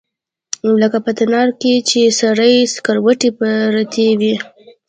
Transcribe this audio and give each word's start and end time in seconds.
لکه 0.81 0.97
په 1.05 1.11
تناره 1.17 1.53
کښې 1.61 1.75
چې 1.89 1.99
سرې 2.19 2.53
سکروټې 2.73 3.29
پرتې 3.37 4.07
وي. 4.19 4.35